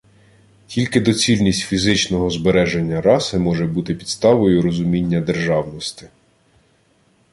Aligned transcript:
Тільки 0.67 0.99
доцільність 0.99 1.61
фізичного 1.61 2.29
збереження 2.29 3.01
раси 3.01 3.39
може 3.39 3.65
бути 3.65 3.95
підставою 3.95 4.61
розуміння 4.61 5.21
державності. 5.21 6.07